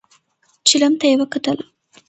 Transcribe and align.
چيلم 0.67 0.93
ته 0.99 1.05
يې 1.09 1.15
وکتل. 1.19 1.57